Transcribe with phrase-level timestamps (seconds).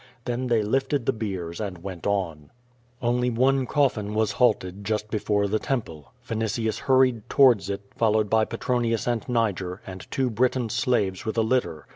[0.25, 2.49] Then they lifted the biers and went on.
[3.03, 6.11] Only one coffm was halted just before the temple.
[6.27, 11.43] Vinitius hurried towards it, followed by Petronius and Niger, and two Briton slaves with a
[11.43, 11.85] litter.